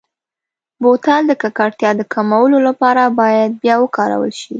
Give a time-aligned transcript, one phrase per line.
[0.81, 4.49] بوتل د ککړتیا د کمولو لپاره باید بیا وکارول شي.